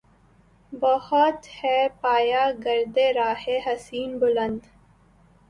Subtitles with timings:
[0.73, 2.43] بہت ہے پایۂ
[2.65, 4.61] گردِ رہِ حسین بلند